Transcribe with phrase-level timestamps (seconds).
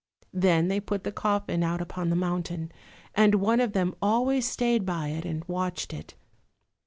[0.33, 2.71] Then they put the coffin out upon the mountain,
[3.13, 6.15] and one of them always stayed by it and watched it.